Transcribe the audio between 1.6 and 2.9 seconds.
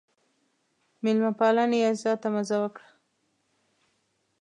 یې زیاته مزه وکړه.